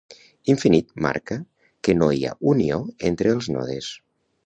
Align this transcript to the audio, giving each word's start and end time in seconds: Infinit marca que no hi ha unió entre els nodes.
Infinit 0.53 0.89
marca 1.07 1.37
que 1.87 1.97
no 2.01 2.09
hi 2.17 2.25
ha 2.31 2.35
unió 2.55 2.83
entre 3.11 3.37
els 3.37 3.55
nodes. 3.59 3.97